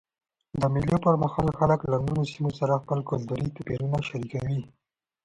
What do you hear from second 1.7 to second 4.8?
له نورو سیمو سره خپل کلتوري توپیرونه شریکوي.